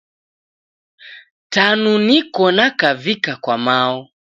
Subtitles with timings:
[1.53, 4.01] Tanu niko nakavika kwa mao.